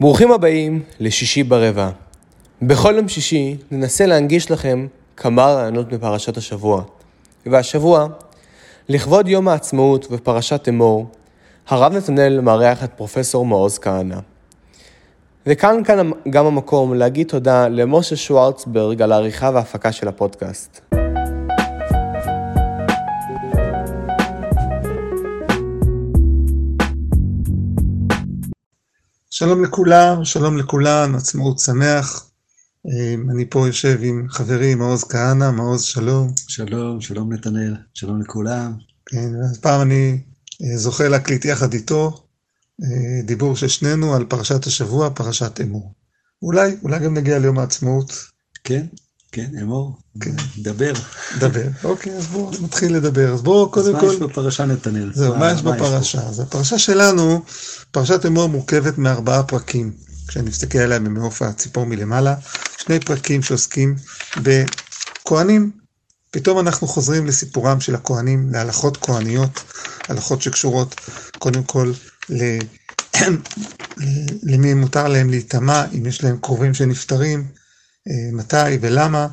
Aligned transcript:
ברוכים 0.00 0.32
הבאים 0.32 0.82
לשישי 1.00 1.42
ברבע. 1.42 1.90
בכל 2.62 2.94
יום 2.96 3.08
שישי 3.08 3.56
ננסה 3.70 4.06
להנגיש 4.06 4.50
לכם 4.50 4.86
כמה 5.16 5.46
רעיונות 5.46 5.92
מפרשת 5.92 6.36
השבוע. 6.36 6.82
והשבוע, 7.46 8.06
לכבוד 8.88 9.28
יום 9.28 9.48
העצמאות 9.48 10.06
ופרשת 10.10 10.68
אמור, 10.68 11.06
הרב 11.68 11.92
נתנאל 11.92 12.40
מארח 12.40 12.84
את 12.84 12.90
פרופסור 12.96 13.46
מעוז 13.46 13.78
כהנא. 13.78 14.18
וכאן 15.46 15.84
כאן 15.84 16.10
גם 16.30 16.46
המקום 16.46 16.94
להגיד 16.94 17.26
תודה 17.26 17.68
למשה 17.68 18.16
שוורצברג 18.16 19.02
על 19.02 19.12
העריכה 19.12 19.50
וההפקה 19.54 19.92
של 19.92 20.08
הפודקאסט. 20.08 20.80
שלום 29.38 29.64
לכולם, 29.64 30.24
שלום 30.24 30.58
לכולן, 30.58 31.14
עצמאות 31.14 31.58
שמח. 31.58 32.30
אמ, 32.86 33.30
אני 33.30 33.50
פה 33.50 33.66
יושב 33.66 33.98
עם 34.02 34.26
חברי 34.28 34.74
מעוז 34.74 35.04
כהנא, 35.04 35.50
מעוז 35.50 35.82
שלום. 35.82 36.32
שלום, 36.48 37.00
שלום 37.00 37.32
נתנאל, 37.32 37.76
שלום 37.94 38.20
לכולם. 38.20 38.72
כן, 39.06 39.30
אז 39.44 39.58
פעם 39.58 39.80
אני 39.80 40.20
אה, 40.62 40.76
זוכה 40.76 41.08
להקליט 41.08 41.44
יחד 41.44 41.72
איתו 41.72 42.26
אה, 42.82 43.22
דיבור 43.24 43.56
של 43.56 43.68
שנינו 43.68 44.14
על 44.14 44.24
פרשת 44.24 44.66
השבוע, 44.66 45.10
פרשת 45.10 45.60
אמור. 45.60 45.92
אולי, 46.42 46.76
אולי 46.82 46.98
גם 46.98 47.14
נגיע 47.14 47.38
ליום 47.38 47.58
העצמאות. 47.58 48.12
כן, 48.64 48.86
כן, 49.32 49.50
אמור. 49.62 49.98
כן. 50.20 50.34
דבר. 50.58 50.92
דבר. 51.38 51.68
אוקיי, 51.84 52.12
אז 52.12 52.26
בואו 52.26 52.50
נתחיל 52.62 52.96
לדבר. 52.96 53.34
אז 53.34 53.42
בואו 53.42 53.70
קודם 53.70 54.00
כל... 54.00 54.06
אז 54.06 54.18
מה 54.18 54.24
יש 54.24 54.30
בפרשה 54.30 54.64
נתנאל? 54.64 55.10
זהו, 55.14 55.32
מה, 55.32 55.38
מה 55.38 55.52
יש 55.52 55.62
בפרשה? 55.62 56.20
אז 56.20 56.40
הפרשה 56.40 56.78
שלנו, 56.78 57.42
פרשת 57.90 58.26
אמור 58.26 58.48
מורכבת 58.48 58.98
מארבעה 58.98 59.42
פרקים. 59.42 59.92
כשאני 60.28 60.48
מסתכל 60.48 60.78
עליה 60.78 60.98
ממעוף 60.98 61.42
הציפור 61.42 61.84
מלמעלה, 61.86 62.34
שני 62.78 63.00
פרקים 63.00 63.42
שעוסקים 63.42 63.96
בכהנים. 64.36 65.70
פתאום 66.30 66.58
אנחנו 66.58 66.86
חוזרים 66.86 67.26
לסיפורם 67.26 67.80
של 67.80 67.94
הכהנים, 67.94 68.52
להלכות 68.52 68.96
כהניות, 68.96 69.62
הלכות 70.08 70.42
שקשורות 70.42 71.00
קודם 71.38 71.62
כל 71.62 71.92
ל... 72.30 72.58
למי 74.50 74.74
מותר 74.74 75.08
להם 75.08 75.30
להיטמע, 75.30 75.84
אם 75.94 76.06
יש 76.06 76.24
להם 76.24 76.38
קרובים 76.40 76.74
שנפטרים, 76.74 77.44
מתי 78.32 78.78
ולמה, 78.80 79.26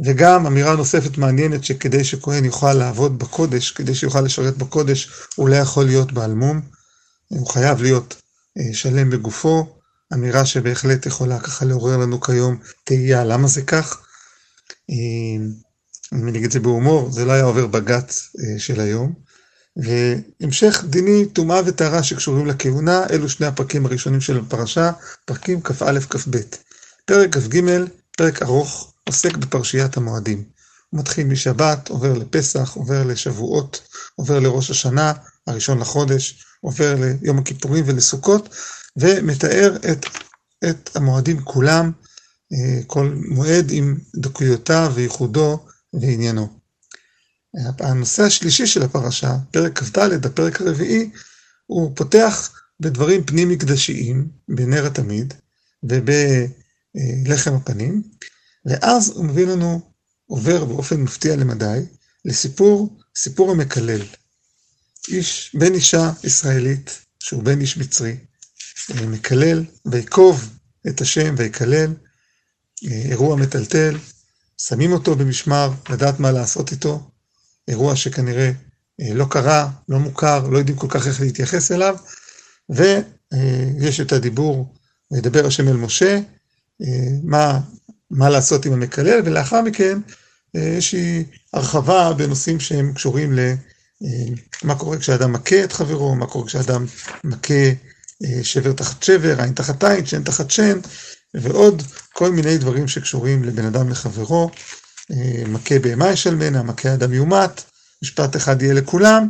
וגם 0.00 0.46
אמירה 0.46 0.76
נוספת 0.76 1.18
מעניינת 1.18 1.64
שכדי 1.64 2.04
שכהן 2.04 2.44
יוכל 2.44 2.72
לעבוד 2.72 3.18
בקודש, 3.18 3.70
כדי 3.70 3.94
שיוכל 3.94 4.20
לשרת 4.20 4.56
בקודש, 4.56 5.10
הוא 5.34 5.48
לא 5.48 5.56
יכול 5.56 5.84
להיות 5.84 6.12
בעל 6.12 6.34
מום, 6.34 6.60
הוא 7.28 7.46
חייב 7.46 7.82
להיות 7.82 8.22
אה, 8.58 8.74
שלם 8.74 9.10
בגופו, 9.10 9.76
אמירה 10.14 10.46
שבהחלט 10.46 11.06
יכולה 11.06 11.40
ככה 11.40 11.64
לעורר 11.64 11.96
לנו 11.96 12.20
כיום 12.20 12.56
תהייה, 12.84 13.24
למה 13.24 13.48
זה 13.48 13.62
כך? 13.62 14.02
אה, 14.90 15.44
אני 16.12 16.30
אגיד 16.30 16.44
את 16.44 16.52
זה 16.52 16.60
בהומור, 16.60 17.10
זה 17.12 17.24
לא 17.24 17.32
היה 17.32 17.44
עובר 17.44 17.66
בג"ץ 17.66 18.30
של 18.58 18.80
היום. 18.80 19.12
והמשך 19.76 20.84
דיני 20.88 21.26
טומאה 21.26 21.60
וטהרה 21.66 22.02
שקשורים 22.02 22.46
לכהונה, 22.46 23.06
אלו 23.10 23.28
שני 23.28 23.46
הפרקים 23.46 23.86
הראשונים 23.86 24.20
של 24.20 24.38
הפרשה, 24.38 24.90
פרקים 25.24 25.60
כ"א 25.62 26.00
כ"ב. 26.10 26.36
פרק 27.04 27.36
כ"ג, 27.38 27.62
פרק 28.16 28.42
ארוך, 28.42 28.92
עוסק 29.08 29.36
בפרשיית 29.36 29.96
המועדים. 29.96 30.44
הוא 30.90 31.00
מתחיל 31.00 31.26
משבת, 31.26 31.88
עובר 31.88 32.12
לפסח, 32.12 32.72
עובר 32.74 33.04
לשבועות, 33.04 33.88
עובר 34.14 34.40
לראש 34.40 34.70
השנה, 34.70 35.12
הראשון 35.46 35.78
לחודש, 35.78 36.44
עובר 36.60 36.94
ליום 37.22 37.38
הכיפורים 37.38 37.84
ולסוכות, 37.86 38.54
ומתאר 38.96 39.76
את, 39.92 40.06
את 40.70 40.96
המועדים 40.96 41.40
כולם, 41.44 41.92
אה, 42.52 42.80
כל 42.86 43.14
מועד 43.28 43.70
עם 43.70 43.98
דקויותיו 44.16 44.92
וייחודו 44.94 45.66
ועניינו. 45.92 46.58
הנושא 47.80 48.22
השלישי 48.22 48.66
של 48.66 48.82
הפרשה, 48.82 49.36
פרק 49.50 49.78
כ"ד, 49.78 50.26
הפרק 50.26 50.60
הרביעי, 50.60 51.10
הוא 51.66 51.92
פותח 51.96 52.52
בדברים 52.80 53.24
פנים 53.24 53.48
מקדשיים, 53.48 54.28
בנר 54.48 54.86
התמיד 54.86 55.34
ובלחם 56.96 57.54
הפנים, 57.54 58.02
ואז 58.66 59.10
הוא 59.10 59.24
מביא 59.24 59.46
לנו, 59.46 59.80
עובר 60.26 60.64
באופן 60.64 61.00
מפתיע 61.00 61.36
למדי, 61.36 61.80
לסיפור, 62.24 62.98
סיפור 63.16 63.50
המקלל. 63.50 64.02
איש, 65.08 65.56
בן 65.58 65.74
אישה 65.74 66.10
ישראלית, 66.24 66.98
שהוא 67.20 67.42
בן 67.42 67.60
איש 67.60 67.76
מצרי, 67.76 68.16
מקלל, 69.08 69.64
ויקוב 69.86 70.50
את 70.88 71.00
השם 71.00 71.34
ויקלל, 71.38 71.94
אירוע 72.82 73.36
מטלטל, 73.36 73.98
שמים 74.58 74.92
אותו 74.92 75.16
במשמר, 75.16 75.70
לדעת 75.90 76.20
מה 76.20 76.32
לעשות 76.32 76.72
איתו, 76.72 77.10
אירוע 77.68 77.96
שכנראה 77.96 78.50
אה, 79.00 79.14
לא 79.14 79.26
קרה, 79.30 79.70
לא 79.88 79.98
מוכר, 79.98 80.48
לא 80.48 80.58
יודעים 80.58 80.78
כל 80.78 80.86
כך 80.90 81.06
איך 81.06 81.20
להתייחס 81.20 81.72
אליו, 81.72 81.96
ויש 82.68 84.00
את 84.00 84.12
הדיבור, 84.12 84.74
וידבר 85.10 85.46
השם 85.46 85.68
אל 85.68 85.76
משה, 85.76 86.14
אה, 86.14 86.20
מה, 87.22 87.60
מה 88.10 88.30
לעשות 88.30 88.66
עם 88.66 88.72
המקלל, 88.72 89.20
ולאחר 89.24 89.62
מכן 89.62 89.98
אה, 90.56 90.60
יש 90.60 90.94
הרחבה 91.52 92.12
בנושאים 92.12 92.60
שהם 92.60 92.92
קשורים 92.92 93.32
למה 93.32 94.74
קורה 94.78 94.98
כשאדם 94.98 95.32
מכה 95.32 95.64
את 95.64 95.72
חברו, 95.72 96.14
מה 96.14 96.26
קורה 96.26 96.46
כשאדם 96.46 96.84
מכה 97.24 97.54
שבר 98.42 98.72
תחת 98.72 99.02
שבר, 99.02 99.40
עין 99.40 99.52
תחת 99.52 99.84
עין, 99.84 100.06
שן 100.06 100.22
תחת 100.22 100.50
שן, 100.50 100.78
ועוד 101.34 101.82
כל 102.12 102.30
מיני 102.30 102.58
דברים 102.58 102.88
שקשורים 102.88 103.44
לבן 103.44 103.64
אדם 103.64 103.88
לחברו. 103.88 104.50
מכה 105.48 105.78
בהמה 105.78 106.10
ישלמנה, 106.10 106.62
מכה 106.62 106.94
אדם 106.94 107.12
יומת, 107.12 107.62
משפט 108.02 108.36
אחד 108.36 108.62
יהיה 108.62 108.74
לכולם. 108.74 109.28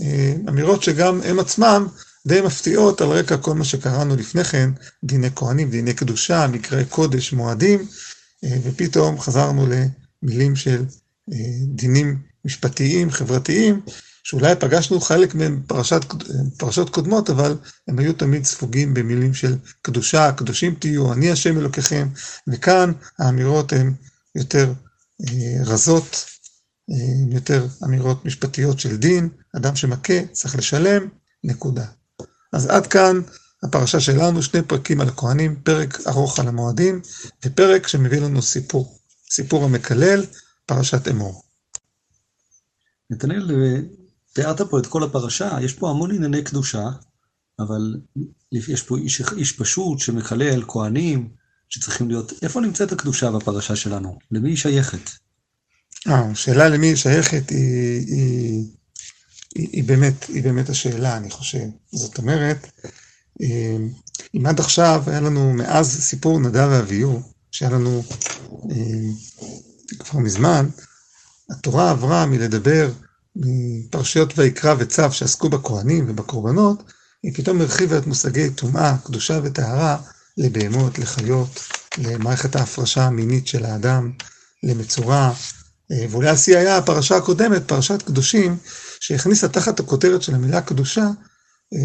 אה, 0.00 0.34
אמירות 0.48 0.82
שגם 0.82 1.20
הם 1.24 1.38
עצמם 1.38 1.86
די 2.26 2.40
מפתיעות 2.40 3.00
על 3.00 3.08
רקע 3.08 3.36
כל 3.36 3.54
מה 3.54 3.64
שקראנו 3.64 4.16
לפני 4.16 4.44
כן, 4.44 4.70
דיני 5.04 5.28
כהנים, 5.34 5.70
דיני 5.70 5.94
קדושה, 5.94 6.46
מקראי 6.46 6.84
קודש, 6.84 7.32
מועדים, 7.32 7.86
אה, 8.44 8.56
ופתאום 8.62 9.20
חזרנו 9.20 9.66
למילים 9.66 10.56
של 10.56 10.84
אה, 11.32 11.36
דינים 11.66 12.18
משפטיים, 12.44 13.10
חברתיים, 13.10 13.80
שאולי 14.22 14.54
פגשנו 14.56 15.00
חלק 15.00 15.34
מהם 15.34 15.62
פרשת, 15.66 16.00
פרשות 16.56 16.90
קודמות, 16.90 17.30
אבל 17.30 17.56
הם 17.88 17.98
היו 17.98 18.12
תמיד 18.12 18.44
ספוגים 18.44 18.94
במילים 18.94 19.34
של 19.34 19.56
קדושה, 19.82 20.32
קדושים 20.32 20.74
תהיו, 20.74 21.12
אני 21.12 21.30
השם 21.30 21.58
אלוקיכם, 21.58 22.08
וכאן 22.48 22.92
האמירות 23.18 23.72
הן 23.72 23.92
יותר 24.34 24.72
אה, 25.20 25.64
רזות, 25.64 26.26
יותר 27.30 27.66
אמירות 27.84 28.24
משפטיות 28.24 28.80
של 28.80 28.96
דין, 28.96 29.28
אדם 29.56 29.76
שמכה 29.76 30.26
צריך 30.32 30.56
לשלם, 30.56 31.08
נקודה. 31.44 31.84
אז 32.56 32.66
עד 32.66 32.86
כאן 32.86 33.20
הפרשה 33.62 34.00
שלנו, 34.00 34.42
שני 34.42 34.62
פרקים 34.62 35.00
על 35.00 35.08
הכהנים, 35.08 35.56
פרק 35.56 35.98
ארוך 36.06 36.38
על 36.38 36.48
המועדים, 36.48 37.00
ופרק 37.44 37.88
שמביא 37.88 38.20
לנו 38.20 38.42
סיפור, 38.42 38.98
סיפור 39.30 39.64
המקלל, 39.64 40.24
פרשת 40.66 41.08
אמור. 41.08 41.42
נתנאל, 43.10 43.50
אה, 43.50 43.80
תיארת 44.32 44.60
פה 44.60 44.78
את 44.78 44.86
כל 44.86 45.02
הפרשה, 45.02 45.58
יש 45.62 45.72
פה 45.72 45.90
המון 45.90 46.14
ענייני 46.14 46.44
קדושה, 46.44 46.88
אבל 47.58 47.96
יש 48.52 48.82
פה 48.82 48.96
איש, 48.96 49.22
איש 49.36 49.52
פשוט 49.52 49.98
שמקלל, 49.98 50.62
כהנים, 50.68 51.28
שצריכים 51.68 52.08
להיות, 52.08 52.32
איפה 52.42 52.60
נמצאת 52.60 52.92
הקדושה 52.92 53.30
בפרשה 53.30 53.76
שלנו? 53.76 54.18
למי 54.30 54.50
היא 54.50 54.56
שייכת? 54.56 55.10
אה, 56.08 56.30
השאלה 56.30 56.68
למי 56.68 56.86
היא 56.86 56.96
שייכת 56.96 57.50
היא, 57.50 58.06
היא, 58.06 58.64
היא, 59.56 59.68
היא, 59.72 59.84
באמת, 59.84 60.24
היא 60.28 60.42
באמת 60.42 60.68
השאלה, 60.68 61.16
אני 61.16 61.30
חושב. 61.30 61.66
זאת 61.92 62.18
אומרת, 62.18 62.66
אה, 63.42 63.76
אם 64.34 64.46
עד 64.46 64.60
עכשיו 64.60 65.02
היה 65.06 65.20
לנו, 65.20 65.52
מאז 65.52 66.00
סיפור 66.00 66.40
נדב 66.40 66.68
ואביהו, 66.70 67.22
שהיה 67.50 67.70
לנו 67.70 68.02
אה, 68.70 69.94
כבר 69.98 70.20
מזמן, 70.20 70.68
התורה 71.50 71.90
עברה 71.90 72.26
מלדבר 72.26 72.90
מפרשיות 73.36 74.38
ויקרא 74.38 74.74
וצו 74.78 75.12
שעסקו 75.12 75.48
בכהנים 75.48 76.04
ובקורבנות, 76.08 76.82
היא 77.22 77.34
פתאום 77.34 77.60
הרחיבה 77.60 77.98
את 77.98 78.06
מושגי 78.06 78.50
טומאה, 78.50 78.96
קדושה 79.04 79.40
וטהרה 79.42 79.96
לבהמות, 80.36 80.98
לחיות, 80.98 81.60
למערכת 81.98 82.56
ההפרשה 82.56 83.04
המינית 83.04 83.46
של 83.46 83.64
האדם, 83.64 84.12
למצורע, 84.62 85.32
אה, 85.92 86.06
ואולי 86.10 86.28
השיא 86.28 86.58
היה 86.58 86.76
הפרשה 86.76 87.16
הקודמת, 87.16 87.62
פרשת 87.68 88.02
קדושים, 88.02 88.56
שהכניסה 89.00 89.48
תחת 89.48 89.80
הכותרת 89.80 90.22
של 90.22 90.34
המילה 90.34 90.60
קדושה 90.60 91.06
אה, 91.74 91.78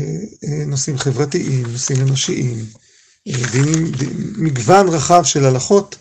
אה, 0.44 0.66
נושאים 0.66 0.98
חברתיים, 0.98 1.66
נושאים 1.72 2.02
אנושיים, 2.02 2.66
דינים, 3.52 3.92
מגוון 4.38 4.88
רחב 4.88 5.24
של 5.24 5.46
הלכות, 5.46 5.96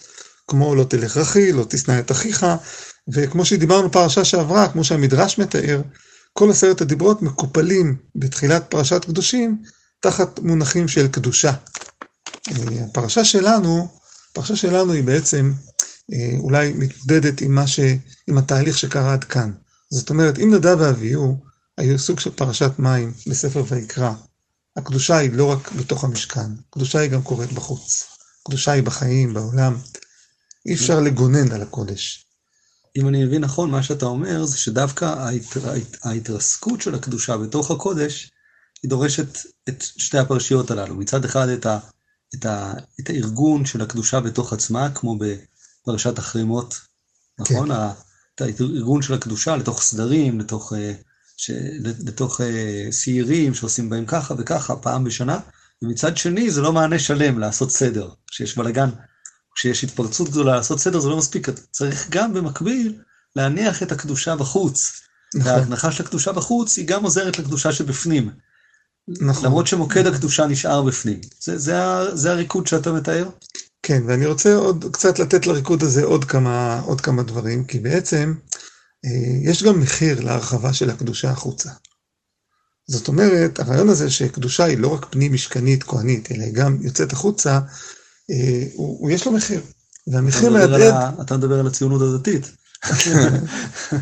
כמו 0.48 0.74
לא 0.74 0.84
תלך 0.84 1.16
רכיל, 1.16 1.56
לא 1.56 1.66
תשנא 1.68 1.98
את 1.98 2.10
אחיך, 2.10 2.46
וכמו 3.12 3.44
שדיברנו 3.44 3.92
פרשה 3.92 4.24
שעברה, 4.24 4.68
כמו 4.68 4.84
שהמדרש 4.84 5.38
מתאר, 5.38 5.82
כל 6.32 6.50
עשרת 6.50 6.80
הדיברות 6.80 7.22
מקופלים 7.22 7.96
בתחילת 8.14 8.64
פרשת 8.68 9.04
קדושים 9.04 9.62
תחת 10.00 10.38
מונחים 10.38 10.88
של 10.88 11.08
קדושה. 11.08 11.52
אה, 12.50 12.84
הפרשה 12.90 13.24
שלנו, 13.24 13.88
הפרשה 14.30 14.56
שלנו 14.56 14.92
היא 14.92 15.04
בעצם 15.04 15.52
אה, 16.12 16.38
אולי 16.38 16.72
מתמודדת 16.72 17.40
עם, 17.40 17.66
ש... 17.66 17.80
עם 18.26 18.38
התהליך 18.38 18.78
שקרה 18.78 19.12
עד 19.12 19.24
כאן. 19.24 19.52
זאת 19.90 20.10
אומרת, 20.10 20.38
אם 20.38 20.54
נדב 20.54 20.76
ואביהו 20.80 21.36
היו 21.78 21.98
סוג 21.98 22.20
של 22.20 22.30
פרשת 22.30 22.78
מים 22.78 23.12
בספר 23.26 23.64
ויקרא, 23.68 24.12
הקדושה 24.76 25.16
היא 25.16 25.32
לא 25.32 25.44
רק 25.52 25.72
בתוך 25.72 26.04
המשכן, 26.04 26.50
הקדושה 26.68 26.98
היא 26.98 27.10
גם 27.10 27.22
קורית 27.22 27.52
בחוץ. 27.52 28.04
הקדושה 28.42 28.72
היא 28.72 28.82
בחיים, 28.82 29.34
בעולם. 29.34 29.76
אי 30.66 30.74
אפשר 30.74 31.00
לגונן 31.00 31.52
על 31.52 31.62
הקודש. 31.62 32.26
אם 32.96 33.08
אני 33.08 33.24
מבין 33.24 33.44
נכון, 33.44 33.70
מה 33.70 33.82
שאתה 33.82 34.06
אומר 34.06 34.44
זה 34.44 34.58
שדווקא 34.58 35.04
ההתר... 35.04 35.74
ההתרסקות 36.02 36.80
של 36.80 36.94
הקדושה 36.94 37.36
בתוך 37.36 37.70
הקודש, 37.70 38.30
היא 38.82 38.90
דורשת 38.90 39.38
את 39.68 39.82
שתי 39.82 40.18
הפרשיות 40.18 40.70
הללו. 40.70 40.94
מצד 40.94 41.24
אחד 41.24 41.48
את, 41.48 41.66
ה... 41.66 41.78
את, 42.34 42.46
ה... 42.46 42.72
את 43.00 43.10
הארגון 43.10 43.66
של 43.66 43.82
הקדושה 43.82 44.20
בתוך 44.20 44.52
עצמה, 44.52 44.90
כמו 44.94 45.18
בפרשת 45.18 46.18
החרימות, 46.18 46.80
נכון? 47.38 47.68
כן. 47.68 48.09
הארגון 48.40 49.02
של 49.02 49.14
הקדושה 49.14 49.56
לתוך 49.56 49.82
סדרים, 49.82 50.40
לתוך, 50.40 50.72
אה, 50.72 50.92
ש... 51.36 51.50
לתוך 52.06 52.40
אה, 52.40 52.88
שעירים 52.92 53.54
שעושים 53.54 53.90
בהם 53.90 54.06
ככה 54.06 54.34
וככה 54.38 54.76
פעם 54.76 55.04
בשנה, 55.04 55.38
ומצד 55.82 56.16
שני 56.16 56.50
זה 56.50 56.60
לא 56.60 56.72
מענה 56.72 56.98
שלם 56.98 57.38
לעשות 57.38 57.70
סדר. 57.70 58.08
כשיש 58.26 58.56
בלאגן 58.56 58.90
כשיש 59.54 59.84
התפרצות 59.84 60.28
גדולה 60.28 60.56
לעשות 60.56 60.80
סדר 60.80 61.00
זה 61.00 61.08
לא 61.08 61.16
מספיק, 61.16 61.48
צריך 61.70 62.10
גם 62.10 62.34
במקביל 62.34 62.98
להניח 63.36 63.82
את 63.82 63.92
הקדושה 63.92 64.36
בחוץ. 64.36 65.00
נכון. 65.34 65.52
וההנחה 65.52 65.92
של 65.92 66.02
הקדושה 66.02 66.32
בחוץ 66.32 66.76
היא 66.76 66.86
גם 66.86 67.04
עוזרת 67.04 67.38
לקדושה 67.38 67.72
שבפנים. 67.72 68.30
נכון. 69.08 69.44
למרות 69.44 69.66
שמוקד 69.66 70.06
הקדושה 70.06 70.46
נשאר 70.46 70.82
בפנים. 70.82 71.20
זה, 71.40 71.58
זה, 71.58 71.74
זה 72.12 72.32
הריקוד 72.32 72.66
שאתה 72.66 72.92
מתאר? 72.92 73.28
כן, 73.90 74.02
ואני 74.06 74.26
רוצה 74.26 74.54
עוד 74.54 74.84
קצת 74.92 75.18
לתת 75.18 75.46
לריקוד 75.46 75.82
הזה 75.82 76.04
עוד 76.04 76.24
כמה, 76.24 76.80
עוד 76.80 77.00
כמה 77.00 77.22
דברים, 77.22 77.64
כי 77.64 77.78
בעצם 77.78 78.34
אה, 79.04 79.50
יש 79.50 79.62
גם 79.62 79.80
מחיר 79.80 80.20
להרחבה 80.20 80.72
של 80.72 80.90
הקדושה 80.90 81.30
החוצה. 81.30 81.70
זאת 82.88 83.08
אומרת, 83.08 83.60
הרעיון 83.60 83.88
הזה 83.88 84.10
שקדושה 84.10 84.64
היא 84.64 84.78
לא 84.78 84.88
רק 84.88 85.06
פנים 85.10 85.32
משכנית, 85.32 85.82
כהנית, 85.82 86.32
אלא 86.32 86.42
היא 86.42 86.54
גם 86.54 86.78
יוצאת 86.80 87.12
החוצה, 87.12 87.60
אה, 88.30 88.64
הוא, 88.74 88.98
הוא 89.00 89.10
יש 89.10 89.26
לו 89.26 89.32
מחיר. 89.32 89.60
והמחיר 90.06 90.50
מהדהד... 90.50 91.14
אתה 91.20 91.36
מדבר 91.36 91.60
על 91.60 91.66
הציונות 91.66 92.02
הדתית. 92.02 92.50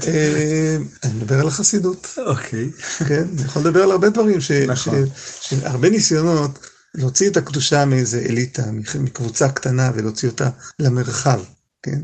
אה, 0.09 0.77
אני 1.05 1.13
מדבר 1.15 1.41
על 1.41 1.49
החסידות. 1.49 2.19
אוקיי. 2.27 2.71
כן, 3.09 3.25
אני 3.33 3.43
יכול 3.45 3.63
לדבר 3.63 3.83
על 3.83 3.91
הרבה 3.91 4.09
דברים, 4.09 4.39
נכון. 4.69 5.05
שהרבה 5.41 5.91
ניסיונות 5.91 6.59
להוציא 6.95 7.31
את 7.31 7.37
הקדושה 7.37 7.85
מאיזה 7.85 8.19
אליטה, 8.29 8.63
מקבוצה 9.01 9.49
קטנה 9.49 9.91
ולהוציא 9.95 10.29
אותה 10.29 10.51
למרחב, 10.79 11.41
כן? 11.83 12.01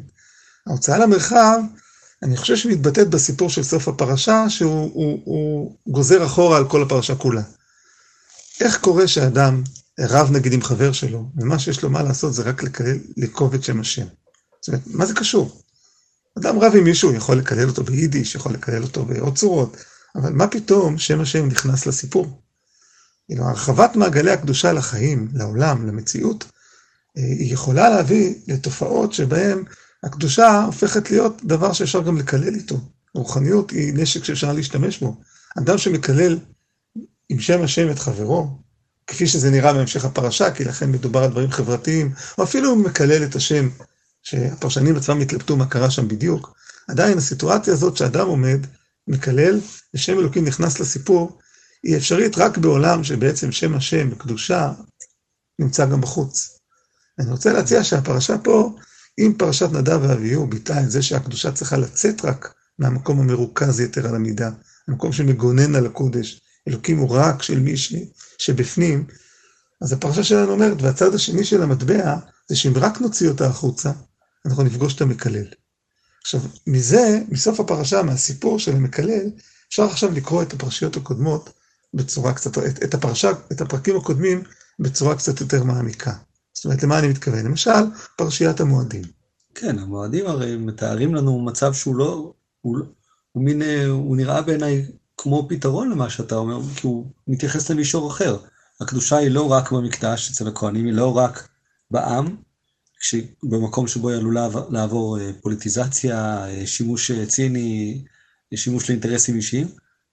ההוצאה 0.67 0.99
למרחב, 0.99 1.61
אני 2.23 2.37
חושב 2.37 2.57
שמתבטאת 2.57 3.11
בסיפור 3.11 3.51
של 3.51 3.63
סוף 3.63 3.89
הפרשה, 3.89 4.51
שהוא 4.51 4.91
הוא, 4.95 5.21
הוא 5.25 5.77
גוזר 5.87 6.27
אחורה 6.27 6.57
על 6.57 6.69
כל 6.69 6.83
הפרשה 6.83 7.15
כולה. 7.15 7.43
איך 8.61 8.81
קורה 8.81 9.09
שאדם 9.09 9.63
רב 10.01 10.31
נגיד 10.31 10.53
עם 10.53 10.63
חבר 10.63 10.93
שלו, 10.93 11.31
ומה 11.37 11.59
שיש 11.59 11.83
לו 11.83 11.91
מה 11.91 12.03
לעשות 12.03 12.35
זה 12.35 12.43
רק 12.43 12.63
לקלל, 12.63 12.99
לקוב 13.17 13.55
את 13.55 13.65
שם 13.65 13.81
השם. 13.81 14.07
זאת 14.61 14.69
אומרת, 14.69 14.83
מה 14.87 15.07
זה 15.07 15.15
קשור? 15.15 15.63
אדם 16.39 16.59
רב 16.59 16.77
עם 16.77 16.85
מישהו, 16.85 17.15
יכול 17.15 17.39
לקלל 17.39 17.69
אותו 17.69 17.85
ביידיש, 17.85 18.35
יכול 18.35 18.53
לקלל 18.53 18.83
אותו 18.83 19.05
בעוד 19.05 19.39
צורות, 19.39 19.77
אבל 20.17 20.33
מה 20.33 20.47
פתאום 20.47 20.99
שם 20.99 21.21
השם 21.21 21.47
נכנס 21.49 21.87
לסיפור? 21.87 22.43
כאילו, 23.29 23.45
הרחבת 23.45 23.97
מעגלי 23.97 24.31
הקדושה 24.31 24.73
לחיים, 24.73 25.29
לעולם, 25.35 25.87
למציאות, 25.87 26.45
אה, 27.19 27.23
היא 27.23 27.53
יכולה 27.53 27.91
להביא 27.91 28.35
לתופעות 28.49 29.13
שבהן 29.13 29.65
הקדושה 30.03 30.63
הופכת 30.65 31.11
להיות 31.11 31.45
דבר 31.45 31.73
שאפשר 31.73 32.03
גם 32.03 32.19
לקלל 32.19 32.55
איתו. 32.55 32.77
רוחניות 33.15 33.71
היא 33.71 33.95
נשק 33.95 34.25
שאפשר 34.25 34.53
להשתמש 34.53 34.99
בו. 34.99 35.17
אדם 35.59 35.79
שמקלל 35.79 36.39
עם 37.29 37.41
שם 37.41 37.63
השם 37.63 37.91
את 37.91 37.99
חברו, 37.99 38.59
כפי 39.07 39.27
שזה 39.27 39.51
נראה 39.51 39.73
בהמשך 39.73 40.05
הפרשה, 40.05 40.51
כי 40.51 40.65
לכן 40.65 40.93
מדובר 40.93 41.25
על 41.25 41.31
דברים 41.31 41.51
חברתיים, 41.51 42.13
או 42.39 42.45
אפילו 42.45 42.77
מקלל 42.77 43.25
את 43.25 43.37
השם, 43.37 43.69
שהפרשנים 44.23 44.97
עצמם 44.97 45.21
התלבטו 45.21 45.57
מה 45.57 45.67
קרה 45.67 45.91
שם 45.91 46.09
בדיוק. 46.09 46.57
עדיין 46.89 47.19
הסיטואציה 47.19 47.73
הזאת 47.73 47.97
שאדם 47.97 48.27
עומד, 48.27 48.67
מקלל, 49.09 49.61
ושם 49.95 50.19
אלוקים 50.19 50.45
נכנס 50.45 50.81
לסיפור, 50.81 51.39
היא 51.85 51.97
אפשרית 51.97 52.39
רק 52.39 52.59
בעולם 52.59 53.05
שבעצם 53.05 53.53
שם 53.53 53.75
השם 53.75 54.09
וקדושה 54.13 54.73
נמצא 55.59 55.87
גם 55.87 56.01
בחוץ. 56.01 56.59
אני 57.19 57.31
רוצה 57.31 57.53
להציע 57.53 57.85
שהפרשה 57.85 58.39
פה, 58.39 58.77
אם 59.19 59.33
פרשת 59.39 59.69
נדב 59.73 60.01
ואביהו 60.03 60.47
ביטאה 60.47 60.81
את 60.81 60.91
זה 60.91 61.03
שהקדושה 61.03 61.53
צריכה 61.53 61.77
לצאת 61.77 62.25
רק 62.25 62.55
מהמקום 62.79 63.21
המרוכז 63.21 63.81
יתר 63.81 64.09
על 64.09 64.15
המידה, 64.15 64.51
המקום 64.89 65.13
שמגונן 65.13 65.75
על 65.75 65.87
הקודש, 65.87 66.41
אלוקים 66.69 66.99
הוא 66.99 67.17
רק 67.17 67.43
של 67.43 67.61
מי 67.61 67.77
ש... 67.77 67.95
שבפנים, 68.39 69.07
אז 69.83 69.93
הפרשה 69.93 70.25
שלנו 70.25 70.53
אומרת, 70.53 70.83
והצד 70.83 71.15
השני 71.15 71.45
של 71.45 71.63
המטבע, 71.63 72.17
זה 72.49 72.57
שאם 72.57 72.73
רק 72.77 73.01
נוציא 73.01 73.29
אותה 73.29 73.47
החוצה, 73.47 73.93
אנחנו 74.47 74.63
נפגוש 74.63 74.95
את 74.95 75.01
המקלל. 75.01 75.47
עכשיו, 76.23 76.41
מזה, 76.67 77.21
מסוף 77.29 77.61
הפרשה, 77.61 78.03
מהסיפור 78.03 78.59
של 78.59 78.77
המקלל, 78.77 79.31
אפשר 79.69 79.83
עכשיו 79.83 80.13
לקרוא 80.13 80.43
את 80.43 80.53
הפרשיות 80.53 80.97
הקודמות 80.97 81.51
בצורה 81.95 82.35
קצת, 82.35 82.59
את, 82.59 82.83
את 82.85 82.95
הפרשה, 82.95 83.31
את 83.53 83.61
הפרקים 83.61 83.97
הקודמים 83.97 84.43
בצורה 84.79 85.17
קצת 85.17 85.41
יותר 85.41 85.65
מעמיקה. 85.65 86.13
זאת 86.55 86.65
אומרת, 86.65 86.83
למה 86.83 86.99
אני 86.99 87.09
מתכוון? 87.09 87.47
למשל, 87.47 87.71
פרשיית 88.17 88.61
המועדים. 88.61 89.03
כן, 89.55 89.79
המועדים 89.79 90.27
הרי 90.27 90.57
מתארים 90.57 91.15
לנו 91.15 91.45
מצב 91.45 91.73
שהוא 91.73 91.97
לא, 91.97 92.33
הוא, 92.61 92.79
הוא 93.33 93.45
מין, 93.45 93.63
הוא 93.89 94.17
נראה 94.17 94.43
בעיניי 94.43 94.87
כמו 95.17 95.47
פתרון 95.49 95.91
למה 95.91 96.11
שאתה 96.11 96.35
אומר, 96.35 96.61
כי 96.77 96.87
הוא 96.87 97.07
מתייחס 97.29 97.71
למישור 97.71 98.11
אחר. 98.11 98.37
הקדושה 98.81 99.17
היא 99.17 99.31
לא 99.31 99.53
רק 99.53 99.73
במקדש 99.73 100.31
אצל 100.31 100.49
הכהנים, 100.49 100.85
היא 100.87 100.95
לא 100.95 101.17
רק 101.17 101.49
בעם, 101.91 102.37
במקום 103.43 103.87
שבו 103.87 104.09
היא 104.09 104.19
עלולה 104.19 104.49
לעבור 104.71 105.19
אה, 105.19 105.31
פוליטיזציה, 105.43 106.47
אה, 106.47 106.67
שימוש 106.67 107.11
אה, 107.11 107.27
ציני, 107.27 108.05
שימוש 108.55 108.91
לאינטרסים 108.91 109.37
אישיים, 109.37 109.69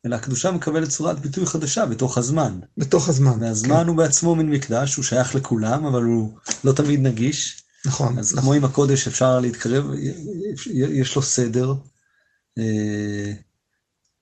אלא 0.05 0.15
הקדושה 0.15 0.51
מקבלת 0.51 0.89
צורת 0.89 1.19
ביטוי 1.19 1.45
חדשה 1.45 1.85
בתוך 1.85 2.17
הזמן. 2.17 2.59
בתוך 2.77 3.09
הזמן. 3.09 3.37
והזמן 3.43 3.81
כן. 3.81 3.87
הוא 3.87 3.97
בעצמו 3.97 4.35
מין 4.35 4.49
מקדש, 4.49 4.95
הוא 4.95 5.05
שייך 5.05 5.35
לכולם, 5.35 5.85
אבל 5.85 6.03
הוא 6.03 6.33
לא 6.63 6.71
תמיד 6.71 6.99
נגיש. 6.99 7.63
נכון. 7.85 8.19
אז 8.19 8.31
נכון. 8.31 8.43
כמו 8.43 8.53
עם 8.53 8.65
הקודש 8.65 9.07
אפשר 9.07 9.39
להתקרב, 9.39 9.85
יש 10.75 11.15
לו 11.15 11.21
סדר. 11.21 11.73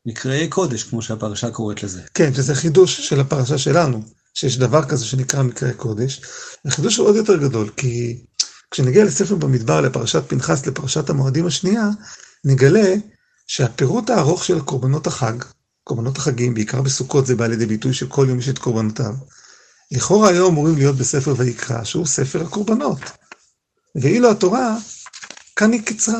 מקראי 0.06 0.48
קודש, 0.48 0.84
כמו 0.84 1.02
שהפרשה 1.02 1.52
קוראת 1.52 1.84
לזה. 1.84 2.02
כן, 2.14 2.34
שזה 2.34 2.56
חידוש 2.56 3.10
של 3.10 3.20
הפרשה 3.20 3.58
שלנו, 3.58 4.02
שיש 4.34 4.58
דבר 4.58 4.86
כזה 4.86 5.06
שנקרא 5.06 5.44
מקראי 5.44 5.74
קודש. 5.74 6.22
החידוש 6.66 6.98
הוא 6.98 7.08
עוד 7.08 7.16
יותר 7.16 7.38
גדול, 7.38 7.70
כי 7.78 8.26
כשנגיע 8.72 9.06
לספר 9.06 9.36
במדבר, 9.36 9.82
לפרשת 9.82 10.24
פנחס, 10.28 10.66
לפרשת 10.66 11.10
המועדים 11.10 11.46
השנייה, 11.46 11.90
נגלה 12.46 12.94
שהפירוט 13.48 14.10
הארוך 14.10 14.46
של 14.46 14.62
קורבנות 14.62 15.08
החג, 15.08 15.34
קורבנות 15.90 16.18
החגים, 16.18 16.54
בעיקר 16.54 16.82
בסוכות 16.82 17.26
זה 17.26 17.36
בא 17.36 17.48
לידי 17.48 17.66
ביטוי 17.66 17.94
שכל 17.94 18.26
יום 18.30 18.40
יש 18.40 18.50
את 18.50 18.58
קורבנותיו, 18.58 19.14
לכאורה 19.92 20.30
היו 20.30 20.48
אמורים 20.48 20.78
להיות 20.78 20.96
בספר 20.96 21.34
ויקרא, 21.38 21.84
שהוא 21.84 22.06
ספר 22.06 22.42
הקורבנות. 22.42 23.00
ואילו 23.96 24.32
התורה, 24.32 24.78
כאן 25.56 25.72
היא 25.72 25.82
קצרה. 25.82 26.20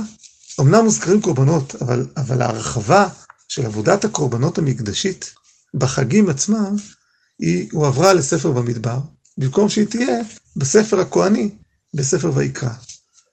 אמנם 0.60 0.84
מוזכרים 0.84 1.22
קורבנות, 1.22 1.76
אבל, 1.82 2.08
אבל 2.18 2.42
ההרחבה 2.42 3.08
של 3.48 3.66
עבודת 3.66 4.06
הקורבנות 4.06 4.58
המקדשית 4.58 5.34
בחגים 5.74 6.30
עצמם, 6.30 6.76
היא 7.40 7.70
הועברה 7.72 8.14
לספר 8.14 8.52
במדבר, 8.52 9.00
במקום 9.38 9.70
שהיא 9.70 9.88
תהיה 9.88 10.20
בספר 10.56 11.00
הכהני, 11.00 11.50
בספר 11.94 12.32
ויקרא. 12.36 12.74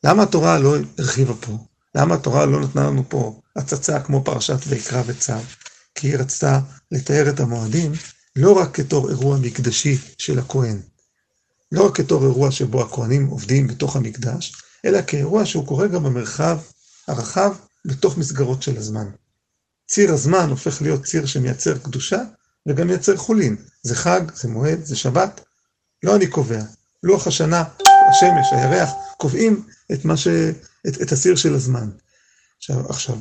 למה 0.04 0.22
התורה 0.22 0.58
לא 0.58 0.76
הרחיבה 0.98 1.34
פה? 1.34 1.58
למה 1.94 2.14
התורה 2.14 2.46
לא 2.46 2.60
נתנה 2.60 2.86
לנו 2.86 3.08
פה 3.08 3.40
הצצה 3.56 4.00
כמו 4.00 4.24
פרשת 4.24 4.58
ויקרא 4.66 5.02
וצו? 5.06 5.32
כי 5.96 6.06
היא 6.08 6.16
רצתה 6.16 6.60
לתאר 6.92 7.30
את 7.30 7.40
המועדים 7.40 7.92
לא 8.36 8.58
רק 8.58 8.76
כתור 8.76 9.10
אירוע 9.10 9.38
מקדשי 9.38 9.98
של 10.18 10.38
הכהן, 10.38 10.80
לא 11.72 11.86
רק 11.86 11.96
כתור 11.96 12.24
אירוע 12.24 12.50
שבו 12.50 12.82
הכהנים 12.82 13.26
עובדים 13.26 13.66
בתוך 13.66 13.96
המקדש, 13.96 14.52
אלא 14.84 15.02
כאירוע 15.06 15.46
שהוא 15.46 15.66
קורה 15.66 15.86
גם 15.86 16.02
במרחב 16.02 16.58
הרחב 17.08 17.54
בתוך 17.84 18.18
מסגרות 18.18 18.62
של 18.62 18.76
הזמן. 18.76 19.06
ציר 19.86 20.12
הזמן 20.12 20.50
הופך 20.50 20.82
להיות 20.82 21.04
ציר 21.04 21.26
שמייצר 21.26 21.78
קדושה 21.78 22.22
וגם 22.66 22.86
מייצר 22.86 23.16
חולין. 23.16 23.56
זה 23.82 23.94
חג, 23.94 24.20
זה 24.34 24.48
מועד, 24.48 24.84
זה 24.84 24.96
שבת. 24.96 25.40
לא 26.02 26.16
אני 26.16 26.26
קובע. 26.26 26.62
לוח 27.02 27.26
השנה, 27.26 27.64
השמש, 28.10 28.52
הירח, 28.52 28.90
קובעים 29.18 29.66
את, 29.92 30.00
ש... 30.16 30.28
את, 30.88 31.02
את 31.02 31.12
הסיר 31.12 31.36
של 31.36 31.54
הזמן. 31.54 31.90
עכשיו, 32.58 32.90
עכשיו, 32.90 33.16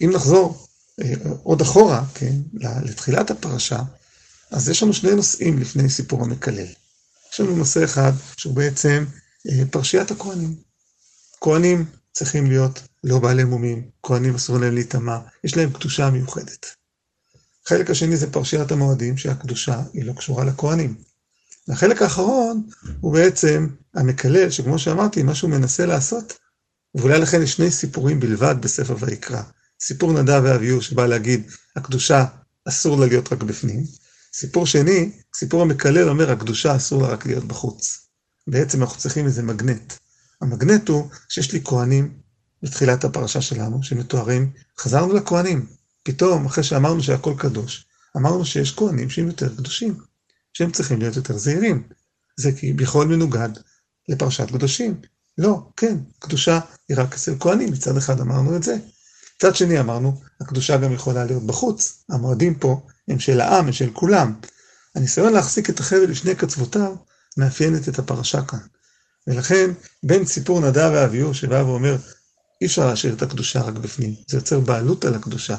אם 0.00 0.10
נחזור 0.14 0.67
עוד 1.42 1.60
אחורה, 1.60 2.04
כן, 2.14 2.34
לתחילת 2.84 3.30
הפרשה, 3.30 3.78
אז 4.50 4.68
יש 4.68 4.82
לנו 4.82 4.92
שני 4.92 5.14
נושאים 5.14 5.58
לפני 5.58 5.90
סיפור 5.90 6.22
המקלל. 6.22 6.66
יש 7.32 7.40
לנו 7.40 7.56
נושא 7.56 7.84
אחד 7.84 8.12
שהוא 8.36 8.54
בעצם 8.54 9.04
אה, 9.48 9.62
פרשיית 9.70 10.10
הכהנים. 10.10 10.54
כהנים 11.40 11.84
צריכים 12.12 12.46
להיות 12.46 12.82
לא 13.04 13.18
בעלי 13.18 13.44
מומים, 13.44 13.88
כהנים 14.02 14.34
אסור 14.34 14.58
להם 14.58 14.74
להיטמע, 14.74 15.18
יש 15.44 15.56
להם 15.56 15.70
קדושה 15.72 16.10
מיוחדת. 16.10 16.66
החלק 17.66 17.90
השני 17.90 18.16
זה 18.16 18.32
פרשיית 18.32 18.72
המועדים, 18.72 19.16
שהקדושה 19.16 19.82
היא 19.92 20.04
לא 20.04 20.12
קשורה 20.12 20.44
לכהנים. 20.44 20.94
והחלק 21.68 22.02
האחרון 22.02 22.66
הוא 23.00 23.12
בעצם 23.12 23.66
המקלל, 23.94 24.50
שכמו 24.50 24.78
שאמרתי, 24.78 25.22
מה 25.22 25.34
שהוא 25.34 25.50
מנסה 25.50 25.86
לעשות, 25.86 26.38
ואולי 26.94 27.18
לכן 27.18 27.42
יש 27.42 27.52
שני 27.52 27.70
סיפורים 27.70 28.20
בלבד 28.20 28.54
בספר 28.60 28.96
ויקרא. 29.00 29.42
סיפור 29.80 30.12
נדב 30.12 30.42
ואביהו 30.44 30.82
שבא 30.82 31.06
להגיד, 31.06 31.50
הקדושה 31.76 32.24
אסור 32.68 33.00
לה 33.00 33.06
להיות 33.06 33.32
רק 33.32 33.42
בפנים. 33.42 33.84
סיפור 34.34 34.66
שני, 34.66 35.12
סיפור 35.34 35.62
המקלל 35.62 36.08
אומר, 36.08 36.30
הקדושה 36.30 36.76
אסור 36.76 37.02
לה 37.02 37.08
רק 37.08 37.26
להיות 37.26 37.44
בחוץ. 37.44 38.06
בעצם 38.46 38.82
אנחנו 38.82 38.98
צריכים 38.98 39.26
איזה 39.26 39.42
מגנט. 39.42 39.92
המגנט 40.40 40.88
הוא 40.88 41.08
שיש 41.28 41.52
לי 41.52 41.60
כהנים 41.64 42.18
בתחילת 42.62 43.04
הפרשה 43.04 43.40
שלנו, 43.40 43.82
שמתוארים, 43.82 44.52
חזרנו 44.78 45.14
לכהנים. 45.14 45.66
פתאום, 46.02 46.46
אחרי 46.46 46.64
שאמרנו 46.64 47.02
שהכל 47.02 47.34
קדוש, 47.38 47.86
אמרנו 48.16 48.44
שיש 48.44 48.74
כהנים 48.74 49.10
שהם 49.10 49.26
יותר 49.26 49.56
קדושים, 49.56 49.98
שהם 50.52 50.70
צריכים 50.70 50.98
להיות 50.98 51.16
יותר 51.16 51.38
זהירים. 51.38 51.88
זה 52.36 52.52
כי 52.52 52.72
בכל 52.72 53.06
מנוגד 53.06 53.48
לפרשת 54.08 54.48
קדושים. 54.50 55.00
לא, 55.38 55.70
כן, 55.76 55.96
קדושה 56.18 56.60
היא 56.88 56.96
רק 56.96 57.14
אצל 57.14 57.34
כהנים, 57.40 57.72
מצד 57.72 57.96
אחד 57.96 58.20
אמרנו 58.20 58.56
את 58.56 58.62
זה. 58.62 58.76
מצד 59.38 59.56
שני 59.56 59.80
אמרנו, 59.80 60.20
הקדושה 60.40 60.76
גם 60.76 60.92
יכולה 60.92 61.24
להיות 61.24 61.46
בחוץ. 61.46 62.04
המועדים 62.08 62.54
פה 62.54 62.86
הם 63.08 63.18
של 63.18 63.40
העם, 63.40 63.66
הם 63.66 63.72
של 63.72 63.90
כולם. 63.92 64.34
הניסיון 64.94 65.32
להחזיק 65.32 65.70
את 65.70 65.80
החבל 65.80 66.10
לשני 66.10 66.34
קצוותיו, 66.34 66.96
מאפיינת 67.36 67.88
את 67.88 67.98
הפרשה 67.98 68.42
כאן. 68.42 68.58
ולכן, 69.26 69.70
בין 70.02 70.26
סיפור 70.26 70.60
נדב 70.60 70.90
ואביהו 70.94 71.34
שבא 71.34 71.54
ואומר, 71.54 71.96
אי 72.60 72.66
אפשר 72.66 72.86
להשאיר 72.86 73.14
את 73.14 73.22
הקדושה 73.22 73.60
רק 73.60 73.74
בפנים, 73.74 74.14
זה 74.28 74.36
יוצר 74.36 74.60
בעלות 74.60 75.04
על 75.04 75.14
הקדושה, 75.14 75.56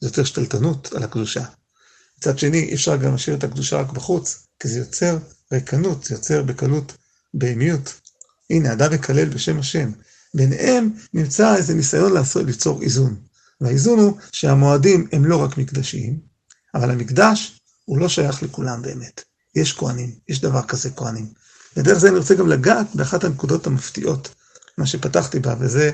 זה 0.00 0.08
יוצר 0.08 0.24
שתלטנות 0.24 0.92
על 0.92 1.02
הקדושה. 1.02 1.44
מצד 2.18 2.38
שני, 2.38 2.60
אי 2.60 2.74
אפשר 2.74 2.96
גם 2.96 3.12
להשאיר 3.12 3.36
את 3.36 3.44
הקדושה 3.44 3.76
רק 3.76 3.90
בחוץ, 3.90 4.46
כי 4.60 4.68
זה 4.68 4.78
יוצר 4.78 5.18
ריקנות, 5.52 6.04
זה 6.04 6.14
יוצר 6.14 6.42
בקלות 6.42 6.92
בהמיות. 7.34 8.00
הנה, 8.50 8.72
אדם 8.72 8.92
מקלל 8.92 9.28
בשם 9.28 9.58
השם. 9.58 9.92
ביניהם 10.34 10.90
נמצא 11.14 11.56
איזה 11.56 11.74
ניסיון 11.74 12.12
לעשות, 12.12 12.46
ליצור 12.46 12.82
איזון. 12.82 13.16
והאיזון 13.60 13.98
הוא 13.98 14.16
שהמועדים 14.32 15.08
הם 15.12 15.24
לא 15.24 15.36
רק 15.36 15.58
מקדשיים, 15.58 16.18
אבל 16.74 16.90
המקדש 16.90 17.60
הוא 17.84 17.98
לא 17.98 18.08
שייך 18.08 18.42
לכולם 18.42 18.82
באמת. 18.82 19.22
יש 19.56 19.72
כהנים, 19.72 20.10
יש 20.28 20.40
דבר 20.40 20.62
כזה 20.62 20.90
כהנים. 20.90 21.26
ודרך 21.76 21.98
זה 21.98 22.08
אני 22.08 22.18
רוצה 22.18 22.34
גם 22.34 22.48
לגעת 22.48 22.86
באחת 22.94 23.24
הנקודות 23.24 23.66
המפתיעות, 23.66 24.34
מה 24.78 24.86
שפתחתי 24.86 25.38
בה, 25.38 25.54
וזה 25.60 25.90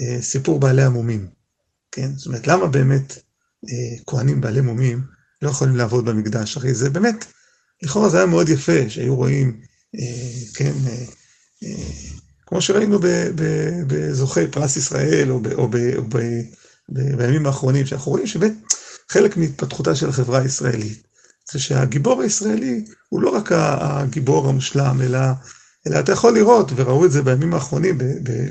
אה, 0.00 0.22
סיפור 0.22 0.60
בעלי 0.60 0.82
המומים. 0.82 1.28
כן? 1.92 2.10
זאת 2.16 2.26
אומרת, 2.26 2.46
למה 2.46 2.66
באמת 2.66 3.18
אה, 3.68 4.02
כהנים 4.06 4.40
בעלי 4.40 4.60
מומים 4.60 5.04
לא 5.42 5.50
יכולים 5.50 5.76
לעבוד 5.76 6.04
במקדש? 6.04 6.56
הרי 6.56 6.74
זה 6.74 6.90
באמת, 6.90 7.24
לכאורה 7.82 8.08
זה 8.08 8.16
היה 8.16 8.26
מאוד 8.26 8.48
יפה, 8.48 8.88
שהיו 8.88 9.16
רואים, 9.16 9.60
אה, 9.98 10.30
כן, 10.54 10.72
אה, 10.86 11.04
אה, 11.62 12.20
כמו 12.50 12.60
שראינו 12.60 12.98
בזוכי 13.86 14.46
פרס 14.46 14.76
ישראל, 14.76 15.30
או, 15.30 15.40
ב, 15.40 15.46
או, 15.52 15.68
ב, 15.68 15.76
או 15.96 16.02
ב, 16.08 16.18
ב, 16.92 17.16
בימים 17.16 17.46
האחרונים, 17.46 17.86
שאנחנו 17.86 18.12
רואים 18.12 18.26
שבאמת 18.26 18.54
חלק 19.08 19.36
מהתפתחותה 19.36 19.94
של 19.94 20.08
החברה 20.08 20.38
הישראלית, 20.38 21.02
זה 21.52 21.58
שהגיבור 21.58 22.22
הישראלי 22.22 22.84
הוא 23.08 23.22
לא 23.22 23.28
רק 23.28 23.52
הגיבור 23.52 24.48
המושלם, 24.48 25.00
אלא, 25.02 25.18
אלא 25.86 25.98
אתה 25.98 26.12
יכול 26.12 26.34
לראות, 26.34 26.72
וראו 26.76 27.04
את 27.04 27.12
זה 27.12 27.22
בימים 27.22 27.54
האחרונים 27.54 27.98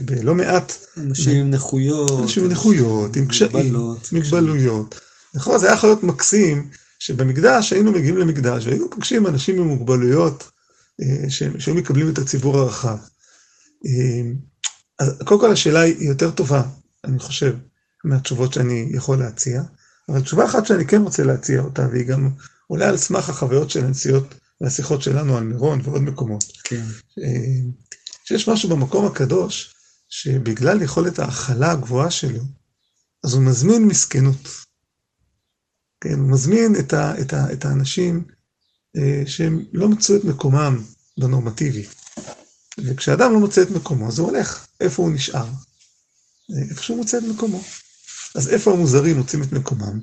בלא 0.06 0.36
מעט... 0.36 0.74
אנשים 0.98 1.38
עם 1.38 1.52
נכויות. 1.52 2.22
אנשים 2.22 2.44
עם 2.44 2.52
נכויות, 2.52 3.16
עם 3.16 3.26
קשיים, 3.26 3.76
מגבלויות. 4.12 5.00
נכון, 5.34 5.60
זה 5.60 5.68
היה 5.68 5.76
יכול 5.76 5.90
להיות 5.90 6.04
מקסים, 6.04 6.68
שבמקדש 7.00 7.74
היינו 7.74 7.92
מגיעים 7.92 8.18
למקדש, 8.18 8.66
והיינו 8.66 8.90
פוגשים 8.90 9.28
אנשים 9.28 9.60
עם 9.60 9.68
מוגבלויות, 9.68 10.52
אה, 11.02 11.30
שהיו 11.30 11.76
מקבלים 11.76 12.10
את 12.10 12.18
הציבור 12.18 12.58
הרחב. 12.58 12.98
אה, 13.86 14.32
אז 15.00 15.16
קודם 15.26 15.42
כל 15.42 15.52
השאלה 15.52 15.82
היא 15.82 16.08
יותר 16.08 16.32
טובה, 16.32 16.64
אני 17.04 17.20
חושב, 17.20 17.56
מהתשובות 18.04 18.54
שאני 18.54 18.90
יכול 18.92 19.20
להציע, 19.20 19.62
אבל 20.10 20.22
תשובה 20.22 20.46
אחת 20.46 20.66
שאני 20.66 20.88
כן 20.88 21.02
רוצה 21.02 21.24
להציע 21.24 21.62
אותה, 21.62 21.88
והיא 21.92 22.06
גם 22.06 22.30
אולי 22.70 22.86
על 22.86 22.98
סמך 22.98 23.30
החוויות 23.30 23.70
של 23.70 23.86
הנסיעות 23.86 24.36
והשיחות 24.62 25.02
שלנו 25.02 25.38
על 25.38 25.44
מירון 25.44 25.82
ועוד 25.84 26.02
מקומות. 26.02 26.44
כן. 26.64 26.84
אה, 27.20 27.62
שיש 28.24 28.48
משהו 28.48 28.70
במקום 28.70 29.06
הקדוש, 29.06 29.76
שבגלל 30.10 30.82
יכולת 30.82 31.20
ההכלה 31.20 31.72
הגבוהה 31.72 32.12
שלו, 32.12 32.44
אז 33.24 33.34
הוא 33.34 33.44
מזמין 33.44 33.86
מסכנות. 33.86 34.48
כן, 36.02 36.20
הוא 36.20 36.30
מזמין 36.30 36.76
את, 36.80 36.94
ה, 36.94 37.22
את, 37.22 37.34
ה, 37.34 37.54
את 37.54 37.66
האנשים 37.66 38.24
אה, 38.98 39.24
שהם 39.26 39.64
לא 39.74 39.90
מצאו 39.90 40.16
את 40.16 40.24
מקומם 40.24 40.84
בנורמטיבי. 41.18 41.86
וכשאדם 42.86 43.34
לא 43.34 43.40
מוצא 43.40 43.62
את 43.62 43.70
מקומו, 43.70 44.08
אז 44.08 44.20
הוא 44.20 44.32
הולך. 44.32 44.68
איפה 44.82 45.04
הוא 45.04 45.12
נשאר? 45.12 45.46
אה, 46.52 46.70
איפה 46.70 46.84
שהוא 46.84 46.98
מוצא 46.98 47.18
את 47.18 47.24
מקומו. 47.24 47.62
אז 48.36 48.50
איפה 48.50 48.72
המוזרים 48.72 49.18
מוצאים 49.18 49.44
את 49.44 49.52
מקומם? 49.52 50.00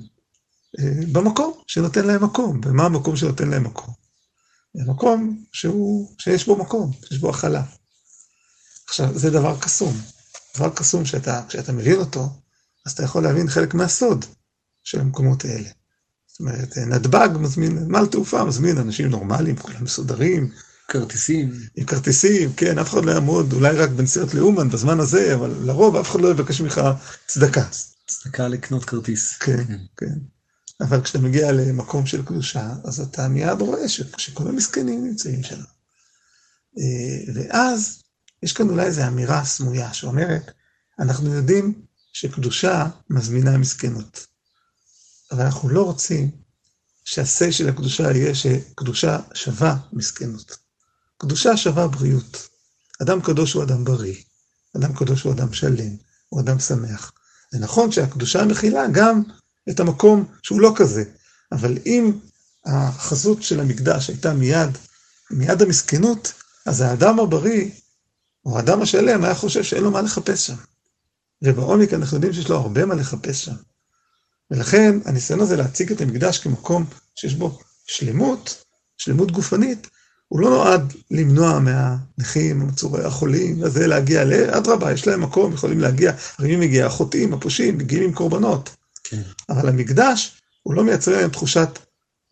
אה, 0.79 1.05
במקום 1.11 1.53
שנותן 1.67 2.05
להם 2.05 2.23
מקום. 2.23 2.61
ומה 2.65 2.85
המקום 2.85 3.15
שנותן 3.15 3.49
להם 3.49 3.63
מקום? 3.63 3.93
מקום 4.75 5.43
שהוא, 5.51 6.11
שיש 6.17 6.45
בו 6.45 6.55
מקום, 6.55 6.91
שיש 7.05 7.17
בו 7.17 7.29
הכלה. 7.29 7.63
עכשיו, 8.87 9.17
זה 9.17 9.29
דבר 9.29 9.59
קסום. 9.59 10.01
דבר 10.55 10.69
קסום 10.69 11.05
שאתה, 11.05 11.41
כשאתה 11.49 11.71
מבין 11.71 11.95
אותו, 11.95 12.29
אז 12.85 12.91
אתה 12.91 13.03
יכול 13.03 13.23
להבין 13.23 13.49
חלק 13.49 13.73
מהסוד 13.73 14.25
של 14.83 14.99
המקומות 14.99 15.45
האלה. 15.45 15.69
זאת 16.27 16.39
אומרת, 16.39 16.77
נתב"ג 16.77 17.29
מזמין, 17.39 17.77
נמל 17.77 18.05
תעופה 18.05 18.43
מזמין 18.43 18.77
אנשים 18.77 19.07
נורמליים, 19.07 19.55
כולם 19.55 19.83
מסודרים. 19.83 20.51
כרטיסים. 20.87 21.51
עם 21.75 21.85
כרטיסים, 21.85 22.53
כן, 22.53 22.79
אף 22.79 22.89
אחד 22.89 23.05
לא 23.05 23.11
יעמוד, 23.11 23.53
אולי 23.53 23.75
רק 23.75 23.89
בנסיעות 23.89 24.33
לאומן 24.33 24.69
בזמן 24.69 24.99
הזה, 24.99 25.35
אבל 25.35 25.55
לרוב 25.63 25.95
אף 25.95 26.11
אחד 26.11 26.21
לא 26.21 26.31
יבקש 26.31 26.61
ממך 26.61 26.81
צדקה. 27.27 27.63
צדקה 28.07 28.47
לקנות 28.47 28.85
כרטיס. 28.85 29.37
כן, 29.37 29.63
כן. 29.67 29.77
כן. 29.97 30.19
אבל 30.81 31.01
כשאתה 31.01 31.19
מגיע 31.19 31.51
למקום 31.51 32.05
של 32.05 32.25
קדושה, 32.25 32.73
אז 32.83 32.99
אתה 32.99 33.27
מיד 33.27 33.61
רואה 33.61 33.89
שכל 33.89 34.47
המסכנים 34.47 35.05
נמצאים 35.05 35.43
שם. 35.43 35.59
אה, 36.77 37.33
ואז 37.33 38.03
יש 38.43 38.53
כאן 38.53 38.69
אולי 38.69 38.85
איזו 38.85 39.07
אמירה 39.07 39.45
סמויה 39.45 39.93
שאומרת, 39.93 40.51
אנחנו 40.99 41.33
יודעים 41.33 41.81
שקדושה 42.13 42.87
מזמינה 43.09 43.57
מסכנות. 43.57 44.27
אבל 45.31 45.41
אנחנו 45.41 45.69
לא 45.69 45.83
רוצים 45.83 46.31
שהשה 47.05 47.51
של 47.51 47.69
הקדושה 47.69 48.11
יהיה 48.11 48.35
שקדושה 48.35 49.19
שווה 49.33 49.77
מסכנות. 49.93 50.66
קדושה 51.17 51.57
שווה 51.57 51.87
בריאות. 51.87 52.47
אדם 53.01 53.21
קדוש 53.21 53.53
הוא 53.53 53.63
אדם 53.63 53.83
בריא, 53.83 54.15
אדם 54.77 54.93
קדוש 54.93 55.21
הוא 55.21 55.33
אדם 55.33 55.53
שלם, 55.53 55.95
הוא 56.29 56.41
אדם 56.41 56.59
שמח. 56.59 57.11
זה 57.51 57.59
נכון 57.59 57.91
שהקדושה 57.91 58.45
מכילה 58.45 58.87
גם 58.91 59.23
את 59.69 59.79
המקום 59.79 60.25
שהוא 60.43 60.61
לא 60.61 60.73
כזה, 60.75 61.03
אבל 61.51 61.77
אם 61.85 62.11
החזות 62.65 63.43
של 63.43 63.59
המקדש 63.59 64.09
הייתה 64.09 64.33
מיד, 64.33 64.77
מיד 65.31 65.61
המסכנות, 65.61 66.33
אז 66.65 66.81
האדם 66.81 67.19
הבריא, 67.19 67.69
או 68.45 68.57
האדם 68.57 68.81
השלם, 68.81 69.23
היה 69.23 69.35
חושב 69.35 69.63
שאין 69.63 69.83
לו 69.83 69.91
מה 69.91 70.01
לחפש 70.01 70.47
שם. 70.47 70.55
ובעומק 71.41 71.93
אנחנו 71.93 72.17
יודעים 72.17 72.33
שיש 72.33 72.49
לו 72.49 72.55
הרבה 72.55 72.85
מה 72.85 72.95
לחפש 72.95 73.45
שם. 73.45 73.55
ולכן 74.51 74.99
הניסיון 75.05 75.39
הזה 75.39 75.55
להציג 75.55 75.91
את 75.91 76.01
המקדש 76.01 76.39
כמקום 76.39 76.85
שיש 77.15 77.33
בו 77.33 77.59
שלמות, 77.87 78.63
שלמות 78.97 79.31
גופנית, 79.31 79.87
הוא 80.27 80.39
לא 80.39 80.49
נועד 80.49 80.93
למנוע 81.11 81.59
מהנכים, 81.59 82.67
החולים, 83.05 83.61
וזה 83.61 83.87
להגיע 83.87 84.23
ל... 84.23 84.33
אדרבה, 84.33 84.91
יש 84.91 85.07
להם 85.07 85.21
מקום, 85.21 85.53
יכולים 85.53 85.79
להגיע, 85.79 86.11
הרי 86.37 86.55
מי 86.55 86.67
מגיע? 86.67 86.85
החוטאים, 86.85 87.33
הפושעים, 87.33 87.77
מגיעים 87.77 88.03
עם 88.03 88.13
קורבנות. 88.13 88.75
כן. 89.03 89.21
אבל 89.49 89.69
המקדש, 89.69 90.41
הוא 90.63 90.73
לא 90.73 90.83
מייצר 90.83 91.11
להם 91.11 91.29
תחושת, 91.29 91.69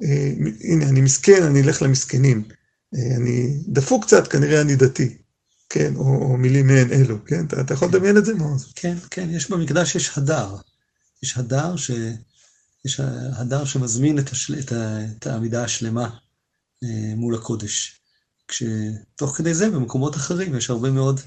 אה, 0.03 0.31
הנה, 0.61 0.85
אני 0.89 1.01
מסכן, 1.01 1.43
אני 1.43 1.61
אלך 1.61 1.81
למסכנים. 1.81 2.43
אה, 2.95 3.15
אני 3.15 3.57
דפוק 3.67 4.05
קצת, 4.05 4.27
כנראה 4.27 4.61
אני 4.61 4.75
דתי. 4.75 5.17
כן, 5.69 5.95
או, 5.95 6.03
או 6.03 6.37
מילים 6.37 6.67
מעין 6.67 6.91
אלו, 6.91 7.25
כן? 7.25 7.45
אתה, 7.45 7.61
אתה 7.61 7.73
יכול 7.73 7.87
לדמיין 7.87 8.17
את 8.17 8.25
זה, 8.25 8.33
מעוז? 8.33 8.73
כן, 8.75 8.95
כן, 9.11 9.29
יש 9.31 9.49
במקדש, 9.49 9.95
יש 9.95 10.17
הדר. 10.17 10.55
יש 11.23 11.37
הדר, 11.37 11.75
ש... 11.75 11.91
יש 12.85 12.99
הדר 13.33 13.65
שמזמין 13.65 14.19
את, 14.19 14.29
השל... 14.29 14.59
את, 14.59 14.71
ה... 14.71 14.99
את 15.17 15.27
העמידה 15.27 15.63
השלמה 15.63 16.09
מול 17.15 17.35
הקודש. 17.35 18.01
כשתוך 18.47 19.37
כדי 19.37 19.53
זה, 19.53 19.69
במקומות 19.69 20.15
אחרים, 20.15 20.55
יש 20.55 20.69
הרבה 20.69 20.91
מאוד, 20.91 21.19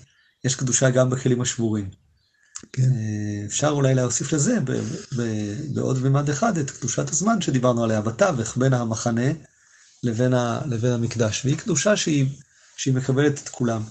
יש 0.44 0.54
קדושה 0.54 0.90
גם 0.90 1.10
בכלים 1.10 1.40
השבורים. 1.40 1.90
כן. 2.72 2.82
אה, 2.82 3.46
אפשר 3.46 3.68
אולי 3.68 3.94
להוסיף 3.94 4.32
לזה 4.32 4.60
ב... 4.64 4.70
ב... 5.16 5.22
בעוד 5.74 5.98
במד 5.98 6.30
אחד 6.30 6.58
את 6.58 6.70
קדושת 6.70 7.10
הזמן 7.10 7.40
שדיברנו 7.40 7.84
עליה 7.84 8.00
בתווך, 8.00 8.56
בין 8.56 8.72
המחנה 8.72 9.30
לבין, 10.02 10.34
ה... 10.34 10.60
לבין 10.66 10.92
המקדש. 10.92 11.44
והיא 11.44 11.56
קדושה 11.56 11.96
שהיא 11.96 12.26
שהיא 12.76 12.94
מקבלת 12.94 13.42
את 13.42 13.48
כולם. 13.48 13.82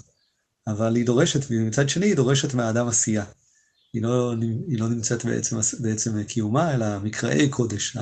אבל 0.67 0.95
היא 0.95 1.05
דורשת, 1.05 1.45
ומצד 1.49 1.89
שני 1.89 2.05
היא 2.05 2.15
דורשת 2.15 2.53
מהאדם 2.53 2.87
עשייה. 2.87 3.23
היא 3.93 4.03
לא, 4.03 4.33
היא 4.67 4.79
לא 4.79 4.89
נמצאת 4.89 5.25
בעצם, 5.25 5.57
בעצם 5.79 6.23
קיומה, 6.23 6.73
אלא 6.73 6.99
מקראי 6.99 7.49
קודש. 7.49 7.97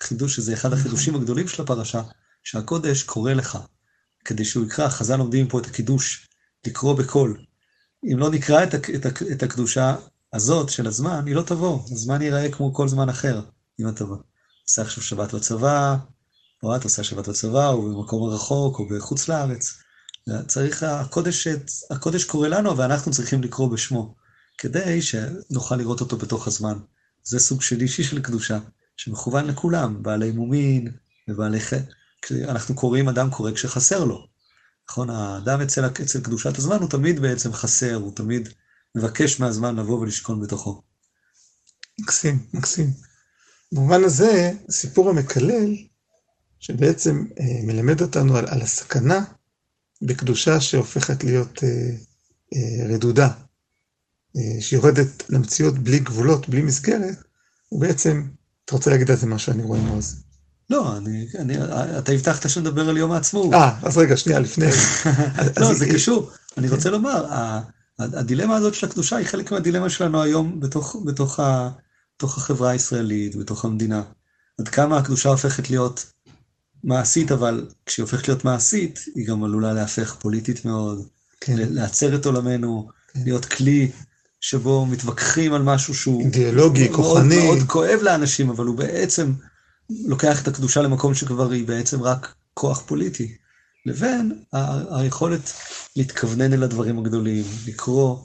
החידוש, 0.00 0.36
שזה 0.36 0.54
אחד 0.54 0.72
החידושים 0.72 1.14
הגדולים 1.14 1.48
של 1.48 1.62
הפרשה, 1.62 2.02
שהקודש 2.44 3.02
קורא 3.02 3.32
לך. 3.32 3.58
כדי 4.24 4.44
שהוא 4.44 4.66
יקרא, 4.66 4.88
חז"ל 4.88 5.16
לומדים 5.16 5.48
פה 5.48 5.58
את 5.58 5.66
הקידוש, 5.66 6.28
לקרוא 6.66 6.94
בקול. 6.94 7.44
אם 8.12 8.18
לא 8.18 8.30
נקרא 8.30 8.64
את, 8.64 8.74
את, 8.74 9.06
את 9.32 9.42
הקדושה 9.42 9.96
הזאת 10.32 10.68
של 10.70 10.86
הזמן, 10.86 11.26
היא 11.26 11.34
לא 11.34 11.42
תבוא. 11.42 11.82
הזמן 11.92 12.22
ייראה 12.22 12.52
כמו 12.52 12.74
כל 12.74 12.88
זמן 12.88 13.08
אחר, 13.08 13.40
אם 13.80 13.88
את 13.88 13.96
תבוא. 13.96 14.16
עושה 14.68 14.82
עכשיו 14.82 15.02
שבת 15.02 15.34
בצבא, 15.34 15.96
או 16.62 16.76
את 16.76 16.84
עושה 16.84 17.04
שבת 17.04 17.28
בצבא, 17.28 17.68
או 17.68 17.82
במקום 17.82 18.32
רחוק, 18.34 18.78
או 18.78 18.88
בחוץ 18.88 19.28
לארץ. 19.28 19.78
צריך, 20.46 20.82
הקודש, 20.82 21.48
הקודש 21.90 22.24
קורא 22.24 22.48
לנו, 22.48 22.76
ואנחנו 22.76 23.12
צריכים 23.12 23.42
לקרוא 23.42 23.72
בשמו, 23.72 24.14
כדי 24.58 25.02
שנוכל 25.02 25.76
לראות 25.76 26.00
אותו 26.00 26.16
בתוך 26.16 26.46
הזמן. 26.46 26.78
זה 27.22 27.38
סוג 27.38 27.62
של 27.62 27.80
אישי 27.80 28.04
של 28.04 28.22
קדושה, 28.22 28.58
שמכוון 28.96 29.46
לכולם, 29.46 30.02
בעלי 30.02 30.30
מומין 30.30 30.92
ובעלי 31.28 31.60
חטא. 31.60 31.92
אנחנו 32.32 32.74
קוראים, 32.74 33.08
אדם 33.08 33.30
קורא 33.30 33.52
כשחסר 33.52 34.04
לו. 34.04 34.26
נכון, 34.90 35.10
האדם 35.10 35.60
אצל, 35.60 35.86
אצל 35.86 36.20
קדושת 36.20 36.58
הזמן 36.58 36.76
הוא 36.80 36.90
תמיד 36.90 37.20
בעצם 37.20 37.52
חסר, 37.52 37.94
הוא 37.94 38.14
תמיד 38.16 38.48
מבקש 38.94 39.40
מהזמן 39.40 39.76
לבוא 39.76 40.00
ולשכון 40.00 40.40
בתוכו. 40.40 40.82
מקסים, 42.00 42.46
מקסים. 42.54 42.90
במובן 43.72 44.04
הזה, 44.04 44.52
סיפור 44.70 45.10
המקלל, 45.10 45.76
שבעצם 46.60 47.24
אה, 47.40 47.60
מלמד 47.62 48.00
אותנו 48.00 48.36
על, 48.36 48.44
על 48.48 48.62
הסכנה 48.62 49.24
בקדושה 50.02 50.60
שהופכת 50.60 51.24
להיות 51.24 51.64
אה, 51.64 51.90
אה, 52.54 52.94
רדודה, 52.94 53.28
אה, 54.36 54.60
שיורדת 54.60 55.30
למציאות 55.30 55.78
בלי 55.78 55.98
גבולות, 55.98 56.48
בלי 56.48 56.62
מסגרת, 56.62 57.18
הוא 57.68 57.80
בעצם, 57.80 58.22
אתה 58.64 58.74
רוצה 58.74 58.90
להגיד 58.90 59.10
על 59.10 59.16
זה 59.16 59.26
משהו, 59.26 59.52
אני 59.52 59.62
רואה 59.62 59.80
מעוז. 59.80 60.24
לא, 60.70 60.96
אני, 60.96 61.26
אני, 61.38 61.54
אתה 61.98 62.12
הבטחת 62.12 62.50
שנדבר 62.50 62.88
על 62.88 62.96
יום 62.96 63.12
העצמאות. 63.12 63.52
אה, 63.54 63.78
אז 63.82 63.98
רגע, 63.98 64.16
שנייה, 64.16 64.38
לפני. 64.38 64.66
לא, 65.60 65.74
זה 65.74 65.86
קשור. 65.86 66.30
אני 66.58 66.68
רוצה 66.68 66.90
לומר, 66.90 67.26
הדילמה 67.98 68.56
הזאת 68.56 68.74
של 68.74 68.86
הקדושה 68.86 69.16
היא 69.16 69.26
חלק 69.26 69.52
מהדילמה 69.52 69.90
שלנו 69.90 70.22
היום 70.22 70.60
בתוך, 70.60 70.96
בתוך, 71.04 71.40
ה, 71.40 71.70
בתוך 72.16 72.38
החברה 72.38 72.70
הישראלית, 72.70 73.36
בתוך 73.36 73.64
המדינה. 73.64 74.02
עד 74.60 74.68
כמה 74.68 74.98
הקדושה 74.98 75.28
הופכת 75.28 75.70
להיות 75.70 76.12
מעשית, 76.84 77.32
אבל 77.32 77.66
כשהיא 77.86 78.02
הופכת 78.02 78.28
להיות 78.28 78.44
מעשית, 78.44 79.04
היא 79.14 79.26
גם 79.26 79.44
עלולה 79.44 79.72
להפך 79.72 80.16
פוליטית 80.20 80.64
מאוד, 80.64 81.06
כן. 81.40 81.54
לעצר 81.56 82.14
את 82.14 82.26
עולמנו, 82.26 82.88
כן. 83.12 83.20
להיות 83.24 83.44
כלי 83.44 83.90
שבו 84.40 84.86
מתווכחים 84.86 85.54
על 85.54 85.62
משהו 85.62 85.94
שהוא... 85.94 86.22
אידיאולוגי, 86.22 86.92
כוחני. 86.92 87.36
מאוד, 87.36 87.44
מאוד 87.44 87.68
כואב 87.68 87.98
לאנשים, 88.02 88.50
אבל 88.50 88.66
הוא 88.66 88.76
בעצם 88.76 89.32
לוקח 89.90 90.42
את 90.42 90.48
הקדושה 90.48 90.82
למקום 90.82 91.14
שכבר 91.14 91.50
היא 91.50 91.66
בעצם 91.66 92.02
רק 92.02 92.34
כוח 92.54 92.82
פוליטי, 92.86 93.36
לבין 93.86 94.32
ה- 94.52 95.00
היכולת 95.00 95.52
להתכוונן 95.96 96.52
אל 96.52 96.62
הדברים 96.62 96.98
הגדולים, 96.98 97.44
לקרוא, 97.66 98.18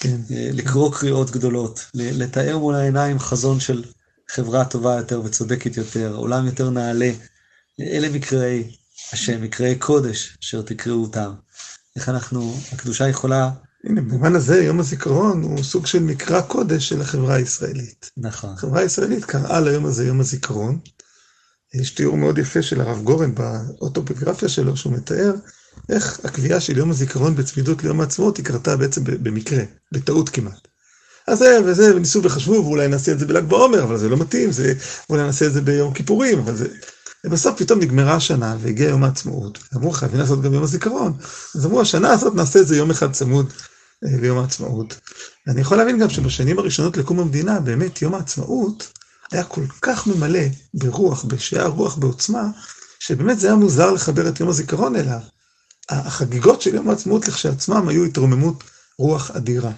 כן. 0.00 0.16
אה, 0.30 0.50
לקרוא 0.52 0.94
קריאות 0.94 1.30
גדולות, 1.30 1.86
לתאר 1.94 2.58
מול 2.58 2.74
העיניים 2.74 3.18
חזון 3.18 3.60
של 3.60 3.84
חברה 4.30 4.64
טובה 4.64 4.96
יותר 4.96 5.22
וצודקת 5.24 5.76
יותר, 5.76 6.14
עולם 6.14 6.46
יותר 6.46 6.70
נעלה. 6.70 7.10
אלה 7.80 8.08
מקראי 8.08 8.64
השם, 9.12 9.42
מקראי 9.42 9.74
קודש, 9.74 10.38
אשר 10.42 10.62
תקראו 10.62 11.02
אותם. 11.02 11.32
איך 11.96 12.08
אנחנו, 12.08 12.56
הקדושה 12.72 13.08
יכולה... 13.08 13.50
הנה, 13.84 14.00
במובן 14.00 14.34
הזה 14.34 14.62
יום 14.62 14.80
הזיכרון 14.80 15.42
הוא 15.42 15.62
סוג 15.62 15.86
של 15.86 16.02
מקרא 16.02 16.40
קודש 16.40 16.88
של 16.88 17.00
החברה 17.00 17.34
הישראלית. 17.34 18.10
נכון. 18.16 18.50
החברה 18.50 18.80
הישראלית 18.80 19.24
קראה 19.24 19.60
ליום 19.60 19.86
הזה 19.86 20.06
יום 20.06 20.20
הזיכרון, 20.20 20.78
יש 21.74 21.90
תיאור 21.90 22.16
מאוד 22.16 22.38
יפה 22.38 22.62
של 22.62 22.80
הרב 22.80 23.02
גורן 23.02 23.34
באוטוביוגרפיה 23.34 24.48
שלו, 24.48 24.76
שהוא 24.76 24.92
מתאר 24.92 25.32
איך 25.88 26.20
הקביעה 26.24 26.60
של 26.60 26.78
יום 26.78 26.90
הזיכרון 26.90 27.36
בצמידות 27.36 27.84
ליום 27.84 28.00
העצמאות 28.00 28.36
היא 28.36 28.44
קרתה 28.44 28.76
בעצם 28.76 29.00
במקרה, 29.04 29.62
בטעות 29.92 30.28
כמעט. 30.28 30.68
אז 31.26 31.38
זה 31.38 31.58
וזה, 31.64 31.96
וניסו 31.96 32.22
וחשבו, 32.22 32.52
ואולי 32.52 32.88
נעשה 32.88 33.12
את 33.12 33.18
זה 33.18 33.26
בל"ג 33.26 33.44
בעומר, 33.44 33.82
אבל 33.82 33.98
זה 33.98 34.08
לא 34.08 34.16
מתאים, 34.16 34.52
זה, 34.52 34.72
אולי 35.10 35.22
נעשה 35.22 35.46
את 35.46 35.52
זה 35.52 35.60
ביום 35.60 35.94
כיפורים, 35.94 36.38
אבל 36.38 36.56
זה... 36.56 36.66
ובסוף 37.26 37.58
פתאום 37.58 37.80
נגמרה 37.80 38.14
השנה 38.14 38.56
והגיע 38.60 38.88
יום 38.88 39.04
העצמאות, 39.04 39.58
אמרו 39.76 39.90
חייבים 39.90 40.20
לעשות 40.20 40.42
גם 40.42 40.54
יום 40.54 40.62
הזיכרון, 40.62 41.12
אז 41.54 41.66
אמרו 41.66 41.80
השנה 41.80 42.10
הזאת 42.10 42.34
נעשה 42.34 42.60
את 42.60 42.66
זה 42.66 42.76
יום 42.76 42.90
אחד 42.90 43.12
צמוד 43.12 43.52
אה, 44.04 44.20
ליום 44.20 44.38
העצמאות. 44.38 45.00
ואני 45.46 45.60
יכול 45.60 45.76
להבין 45.76 45.98
גם 45.98 46.10
שבשנים 46.10 46.58
הראשונות 46.58 46.96
לקום 46.96 47.20
המדינה, 47.20 47.60
באמת 47.60 48.02
יום 48.02 48.14
העצמאות, 48.14 48.92
היה 49.34 49.44
כל 49.44 49.64
כך 49.82 50.06
ממלא 50.06 50.40
ברוח, 50.74 51.24
בשעה 51.24 51.66
רוח, 51.66 51.96
בעוצמה, 51.96 52.42
שבאמת 52.98 53.40
זה 53.40 53.46
היה 53.46 53.56
מוזר 53.56 53.90
לחבר 53.90 54.28
את 54.28 54.40
יום 54.40 54.48
הזיכרון 54.48 54.96
אליו. 54.96 55.20
החגיגות 55.88 56.62
של 56.62 56.74
יום 56.74 56.90
העצמאות 56.90 57.28
לכשעצמם 57.28 57.88
היו 57.88 58.04
התרוממות 58.04 58.64
רוח 58.98 59.30
אדירה. 59.30 59.72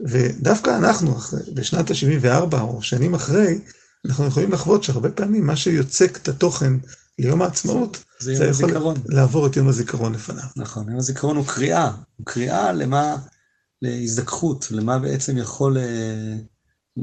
ודווקא 0.00 0.70
אנחנו, 0.76 1.16
בשנת 1.54 1.90
ה-74 1.90 2.60
או 2.60 2.82
שנים 2.82 3.14
אחרי, 3.14 3.58
אנחנו 4.06 4.26
יכולים 4.26 4.52
לחוות 4.52 4.84
שהרבה 4.84 5.10
פעמים 5.10 5.46
מה 5.46 5.56
שיוצק 5.56 6.16
את 6.16 6.28
התוכן 6.28 6.72
ליום 7.18 7.42
העצמאות, 7.42 8.04
זה, 8.18 8.34
זה 8.34 8.44
יכול 8.44 8.64
הזיכרון. 8.64 8.96
לעבור 9.06 9.46
את 9.46 9.56
יום 9.56 9.68
הזיכרון 9.68 10.14
לפניו. 10.14 10.44
נכון, 10.56 10.88
יום 10.88 10.98
הזיכרון 10.98 11.36
הוא 11.36 11.46
קריאה, 11.46 11.90
הוא 12.16 12.26
קריאה 12.26 12.72
למה, 12.72 13.16
להזדככות, 13.82 14.68
למה 14.70 14.98
בעצם 14.98 15.38
יכול, 15.38 15.78
אה, 15.78 16.36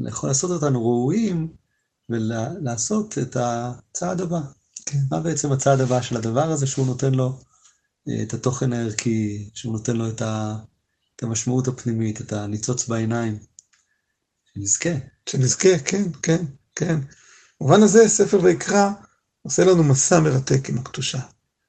יכול 0.08 0.30
לעשות 0.30 0.52
אותנו 0.52 0.82
ראויים 0.82 1.48
ולעשות 2.10 3.18
את 3.18 3.38
הצעד 3.40 4.22
הבא. 4.22 4.40
כן. 4.86 5.00
מה 5.12 5.20
בעצם 5.20 5.52
הצעד 5.52 5.82
הבא 5.82 6.02
של 6.02 6.18
הדבר 6.18 6.52
הזה, 6.52 6.68
שהוא 6.68 6.86
נותן 6.86 7.14
לו 7.14 7.40
אה, 8.10 8.24
את 8.24 8.34
התוכן 8.34 8.74
הערכי, 8.74 9.50
שהוא 9.54 9.74
נותן 9.74 9.96
לו 9.96 10.10
את, 10.10 10.22
ה, 10.22 10.56
את 11.16 11.24
המשמעות 11.24 11.68
הפנימית, 11.68 12.22
את 12.22 12.34
הניצוץ 12.34 12.88
בעיניים. 12.88 13.40
שנזכה. 14.54 14.90
שנזכה, 15.30 15.80
כן, 15.86 16.04
כן, 16.24 16.46
כן. 16.76 17.00
במובן 17.62 17.84
הזה, 17.84 18.10
ספר 18.10 18.40
ויקרא 18.44 18.92
עושה 19.42 19.66
לנו 19.66 19.84
מסע 19.84 20.20
מרתק 20.20 20.70
עם 20.70 20.78
הקדושה. 20.78 21.20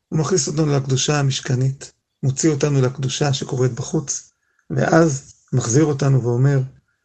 הוא 0.09 0.19
מכניס 0.19 0.49
אותנו 0.49 0.67
לקדושה 0.67 1.19
המשכנית, 1.19 1.93
מוציא 2.23 2.51
אותנו 2.51 2.81
לקדושה 2.81 3.33
שקורית 3.33 3.73
בחוץ, 3.73 4.31
ואז 4.71 5.35
מחזיר 5.53 5.85
אותנו 5.85 6.23
ואומר, 6.23 6.61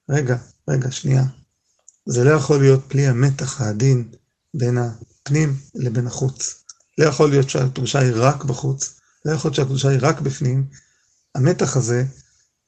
רגע, 0.09 0.37
רגע, 0.69 0.91
שנייה, 0.91 1.23
זה 2.05 2.23
לא 2.23 2.29
יכול 2.29 2.59
להיות 2.59 2.87
בלי 2.89 3.07
המתח 3.07 3.61
העדין 3.61 4.07
בין 4.53 4.77
הפנים 4.77 5.55
לבין 5.75 6.07
החוץ. 6.07 6.63
לא 6.97 7.05
יכול 7.05 7.29
להיות 7.29 7.49
שהקדושה 7.49 7.99
היא 7.99 8.11
רק 8.15 8.43
בחוץ, 8.43 8.99
לא 9.25 9.31
יכול 9.31 9.49
להיות 9.49 9.55
שהקדושה 9.55 9.89
היא 9.89 9.99
רק 10.01 10.19
בפנים. 10.19 10.65
המתח 11.35 11.77
הזה, 11.77 12.03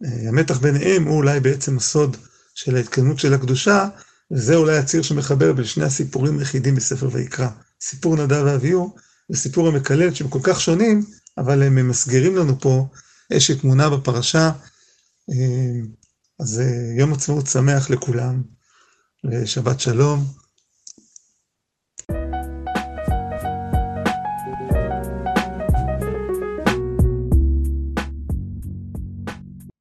אה, 0.05 0.29
המתח 0.29 0.57
ביניהם 0.57 1.03
הוא 1.03 1.15
אולי 1.15 1.39
בעצם 1.39 1.77
הסוד 1.77 2.17
של 2.55 2.75
ההתקדמות 2.75 3.19
של 3.19 3.33
הקדושה, 3.33 3.87
וזה 4.31 4.55
אולי 4.55 4.77
הציר 4.77 5.01
שמחבר 5.01 5.53
בין 5.53 5.65
שני 5.65 5.83
הסיפורים 5.83 6.39
היחידים 6.39 6.75
בספר 6.75 7.09
ויקרא. 7.11 7.49
סיפור 7.81 8.15
נדב 8.15 8.43
ואביהו 8.45 8.95
וסיפור 9.29 9.67
המקלל 9.67 10.13
שהם 10.13 10.27
כל 10.27 10.39
כך 10.43 10.61
שונים, 10.61 11.05
אבל 11.37 11.63
הם 11.63 11.75
ממסגרים 11.75 12.35
לנו 12.35 12.59
פה 12.59 12.87
איזושהי 13.31 13.55
תמונה 13.55 13.89
בפרשה. 13.89 14.51
אה, 15.29 15.79
אז 16.39 16.59
אה, 16.59 16.93
יום 16.97 17.13
עצמאות 17.13 17.47
שמח 17.47 17.89
לכולם. 17.89 18.56
ושבת 19.23 19.79
שלום. 19.79 20.46